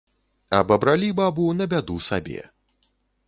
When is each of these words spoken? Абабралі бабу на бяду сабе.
Абабралі 0.59 1.09
бабу 1.19 1.45
на 1.59 1.67
бяду 1.73 1.97
сабе. 2.09 2.41